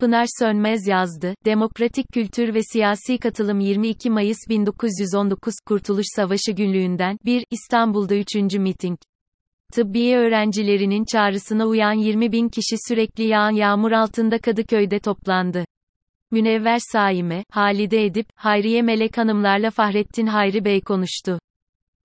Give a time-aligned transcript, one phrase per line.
[0.00, 1.34] Pınar Sönmez yazdı.
[1.44, 8.34] Demokratik kültür ve siyasi katılım 22 Mayıs 1919 Kurtuluş Savaşı günlüğünden 1 İstanbul'da 3.
[8.58, 8.98] miting.
[9.72, 15.64] Tıbbiye öğrencilerinin çağrısına uyan 20 bin kişi sürekli yağan yağmur altında Kadıköy'de toplandı.
[16.30, 21.38] Münevver Saime, Halide Edip, Hayriye Melek Hanımlarla Fahrettin Hayri Bey konuştu.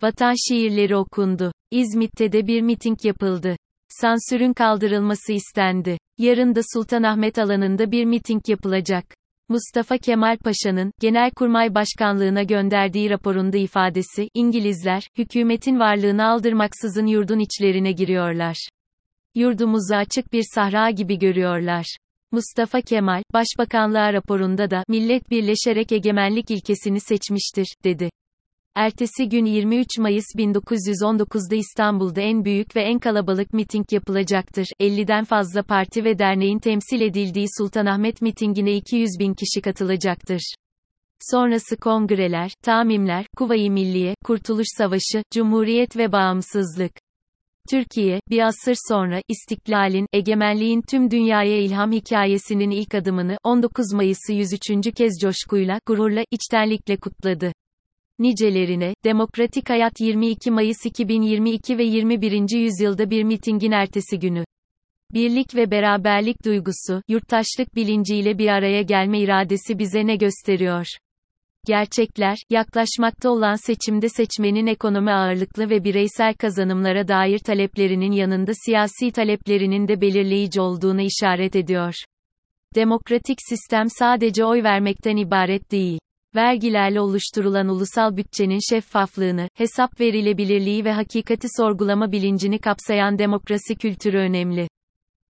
[0.01, 1.51] Vatan şiirleri okundu.
[1.71, 3.55] İzmit'te de bir miting yapıldı.
[4.01, 5.97] Sansürün kaldırılması istendi.
[6.17, 9.05] Yarın da Sultanahmet alanında bir miting yapılacak.
[9.49, 18.69] Mustafa Kemal Paşa'nın, Genelkurmay Başkanlığına gönderdiği raporunda ifadesi, İngilizler, hükümetin varlığını aldırmaksızın yurdun içlerine giriyorlar.
[19.35, 21.85] Yurdumuzu açık bir sahra gibi görüyorlar.
[22.31, 28.09] Mustafa Kemal, Başbakanlığa raporunda da, millet birleşerek egemenlik ilkesini seçmiştir, dedi.
[28.75, 34.67] Ertesi gün 23 Mayıs 1919'da İstanbul'da en büyük ve en kalabalık miting yapılacaktır.
[34.81, 40.55] 50'den fazla parti ve derneğin temsil edildiği Sultanahmet mitingine 200 bin kişi katılacaktır.
[41.31, 46.91] Sonrası kongreler, tamimler, Kuvayi Milliye, Kurtuluş Savaşı, Cumhuriyet ve Bağımsızlık.
[47.69, 54.95] Türkiye, bir asır sonra, istiklalin, egemenliğin tüm dünyaya ilham hikayesinin ilk adımını, 19 Mayıs'ı 103.
[54.97, 57.51] kez coşkuyla, gururla, içtenlikle kutladı.
[58.19, 62.57] Nicelerine, Demokratik Hayat 22 Mayıs 2022 ve 21.
[62.57, 64.45] yüzyılda bir mitingin ertesi günü.
[65.13, 70.85] Birlik ve beraberlik duygusu, yurttaşlık bilinciyle bir araya gelme iradesi bize ne gösteriyor?
[71.67, 79.87] Gerçekler, yaklaşmakta olan seçimde seçmenin ekonomi ağırlıklı ve bireysel kazanımlara dair taleplerinin yanında siyasi taleplerinin
[79.87, 81.93] de belirleyici olduğunu işaret ediyor.
[82.75, 85.99] Demokratik sistem sadece oy vermekten ibaret değil
[86.35, 94.67] vergilerle oluşturulan ulusal bütçenin şeffaflığını, hesap verilebilirliği ve hakikati sorgulama bilincini kapsayan demokrasi kültürü önemli.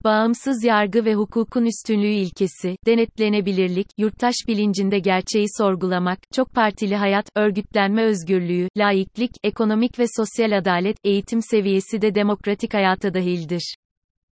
[0.04, 8.02] Bağımsız yargı ve hukukun üstünlüğü ilkesi, denetlenebilirlik, yurttaş bilincinde gerçeği sorgulamak, çok partili hayat, örgütlenme
[8.04, 13.74] özgürlüğü, laiklik, ekonomik ve sosyal adalet, eğitim seviyesi de demokratik hayata dahildir.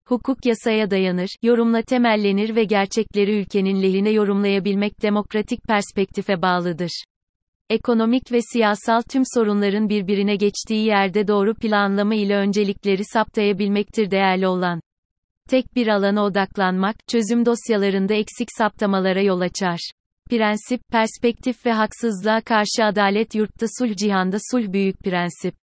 [0.08, 7.04] Hukuk yasaya dayanır, yorumla temellenir ve gerçekleri ülkenin lehine yorumlayabilmek demokratik perspektife bağlıdır.
[7.70, 14.80] Ekonomik ve siyasal tüm sorunların birbirine geçtiği yerde doğru planlama ile öncelikleri saptayabilmektir değerli olan.
[15.48, 19.90] Tek bir alana odaklanmak, çözüm dosyalarında eksik saptamalara yol açar.
[20.30, 25.54] Prensip, perspektif ve haksızlığa karşı adalet yurtta sulh cihanda sulh büyük prensip.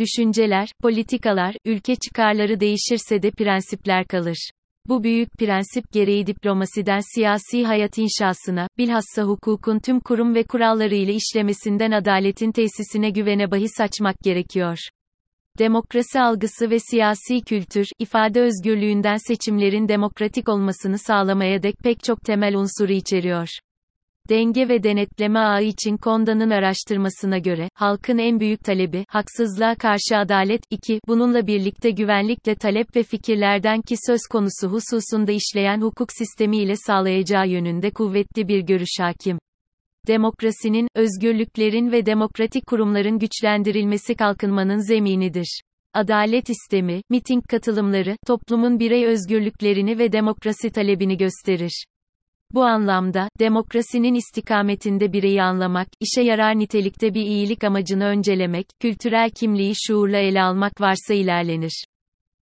[0.00, 4.50] Düşünceler, politikalar, ülke çıkarları değişirse de prensipler kalır.
[4.88, 11.14] Bu büyük prensip gereği diplomasiden siyasi hayat inşasına, bilhassa hukukun tüm kurum ve kuralları ile
[11.14, 14.78] işlemesinden adaletin tesisine güvene bahis açmak gerekiyor.
[15.58, 22.56] Demokrasi algısı ve siyasi kültür, ifade özgürlüğünden seçimlerin demokratik olmasını sağlamaya dek pek çok temel
[22.56, 23.48] unsuru içeriyor.
[24.30, 30.60] Denge ve denetleme ağı için Konda'nın araştırmasına göre, halkın en büyük talebi, haksızlığa karşı adalet,
[30.70, 36.74] 2, bununla birlikte güvenlikle talep ve fikirlerden ki söz konusu hususunda işleyen hukuk sistemi ile
[36.76, 39.38] sağlayacağı yönünde kuvvetli bir görüş hakim.
[40.06, 45.60] Demokrasinin, özgürlüklerin ve demokratik kurumların güçlendirilmesi kalkınmanın zeminidir.
[45.94, 51.84] Adalet istemi, miting katılımları, toplumun birey özgürlüklerini ve demokrasi talebini gösterir.
[52.54, 59.72] Bu anlamda, demokrasinin istikametinde bireyi anlamak, işe yarar nitelikte bir iyilik amacını öncelemek, kültürel kimliği
[59.86, 61.84] şuurla ele almak varsa ilerlenir.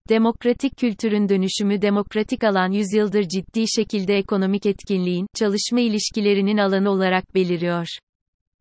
[0.09, 7.88] Demokratik kültürün dönüşümü demokratik alan yüzyıldır ciddi şekilde ekonomik etkinliğin, çalışma ilişkilerinin alanı olarak beliriyor.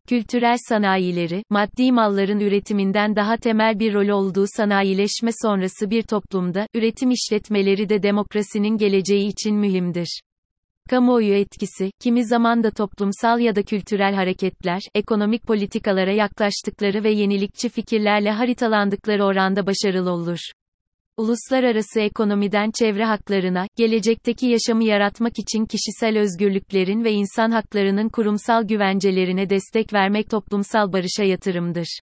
[0.07, 7.11] Kültürel sanayileri, maddi malların üretiminden daha temel bir rol olduğu sanayileşme sonrası bir toplumda, üretim
[7.11, 10.21] işletmeleri de demokrasinin geleceği için mühimdir.
[10.89, 17.69] Kamuoyu etkisi, kimi zaman da toplumsal ya da kültürel hareketler, ekonomik politikalara yaklaştıkları ve yenilikçi
[17.69, 20.39] fikirlerle haritalandıkları oranda başarılı olur.
[21.17, 29.49] Uluslararası ekonomiden çevre haklarına, gelecekteki yaşamı yaratmak için kişisel özgürlüklerin ve insan haklarının kurumsal güvencelerine
[29.49, 31.99] destek vermek toplumsal barışa yatırımdır.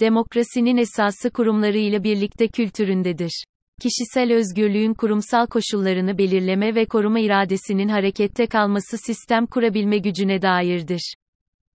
[0.00, 3.44] Demokrasinin esası kurumları ile birlikte kültüründedir
[3.80, 11.14] kişisel özgürlüğün kurumsal koşullarını belirleme ve koruma iradesinin harekette kalması sistem kurabilme gücüne dairdir.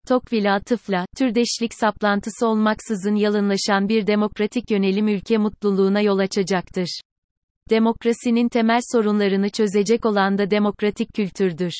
[0.07, 7.01] Tocqueville atıfla, türdeşlik saplantısı olmaksızın yalınlaşan bir demokratik yönelim ülke mutluluğuna yol açacaktır.
[7.69, 11.73] Demokrasinin temel sorunlarını çözecek olan da demokratik kültürdür.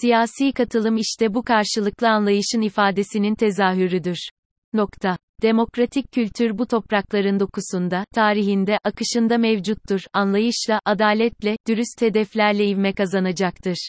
[0.00, 4.28] Siyasi katılım işte bu karşılıklı anlayışın ifadesinin tezahürüdür.
[4.72, 5.16] Nokta.
[5.42, 13.88] Demokratik kültür bu toprakların dokusunda, tarihinde, akışında mevcuttur, anlayışla, adaletle, dürüst hedeflerle ivme kazanacaktır.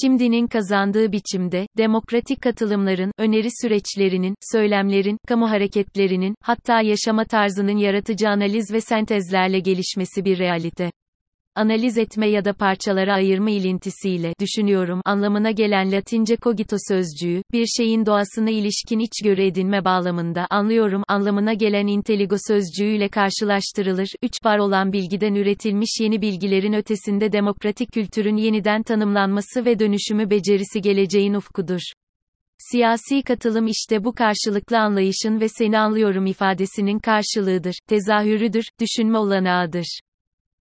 [0.00, 8.72] Şimdinin kazandığı biçimde, demokratik katılımların, öneri süreçlerinin, söylemlerin, kamu hareketlerinin, hatta yaşama tarzının yaratıcı analiz
[8.72, 10.90] ve sentezlerle gelişmesi bir realite
[11.54, 18.06] analiz etme ya da parçalara ayırma ilintisiyle düşünüyorum anlamına gelen Latince cogito sözcüğü, bir şeyin
[18.06, 24.08] doğasına ilişkin içgörü edinme bağlamında anlıyorum anlamına gelen intelligo sözcüğüyle karşılaştırılır.
[24.22, 30.80] 3 var olan bilgiden üretilmiş yeni bilgilerin ötesinde demokratik kültürün yeniden tanımlanması ve dönüşümü becerisi
[30.80, 31.80] geleceğin ufkudur.
[32.58, 40.00] Siyasi katılım işte bu karşılıklı anlayışın ve seni anlıyorum ifadesinin karşılığıdır, tezahürüdür, düşünme olanağıdır.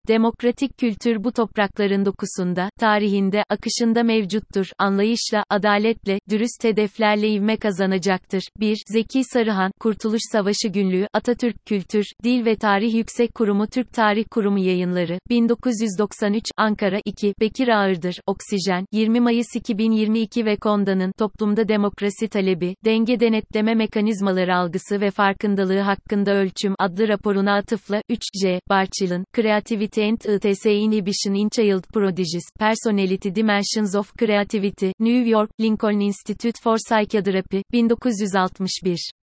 [0.09, 4.67] Demokratik kültür bu toprakların dokusunda, tarihinde, akışında mevcuttur.
[4.79, 8.43] Anlayışla, adaletle, dürüst hedeflerle ivme kazanacaktır.
[8.61, 8.79] 1.
[8.87, 14.59] Zeki Sarıhan, Kurtuluş Savaşı Günlüğü, Atatürk Kültür, Dil ve Tarih Yüksek Kurumu Türk Tarih Kurumu
[14.59, 17.35] Yayınları, 1993, Ankara 2.
[17.41, 25.01] Bekir Ağırdır, Oksijen, 20 Mayıs 2022 ve Konda'nın, Toplumda Demokrasi Talebi, Denge Denetleme Mekanizmaları Algısı
[25.01, 28.21] ve Farkındalığı Hakkında Ölçüm adlı raporuna atıfla, 3.
[28.43, 28.61] J.
[28.69, 36.01] Barçil'in, Kreativite And ETS Inhibition in Child Prodigies, Personality Dimensions of Creativity, New York, Lincoln
[36.01, 39.22] Institute for Psychiatry, 1961.